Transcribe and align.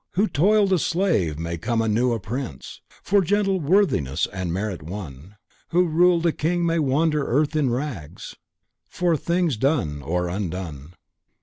Who 0.13 0.27
toiled 0.27 0.73
a 0.73 0.79
slave 0.79 1.37
may 1.37 1.59
come 1.59 1.79
anew 1.79 2.11
a 2.11 2.19
prince 2.19 2.81
For 3.03 3.21
gentle 3.21 3.59
worthiness 3.59 4.25
and 4.33 4.51
merit 4.51 4.81
won; 4.81 5.35
Who 5.69 5.85
ruled 5.87 6.25
a 6.25 6.31
king 6.31 6.65
may 6.65 6.79
wander 6.79 7.27
earth 7.27 7.55
in 7.55 7.69
rags 7.69 8.35
For 8.89 9.15
things 9.15 9.57
done 9.57 10.01
or 10.01 10.27
undone." 10.27 10.95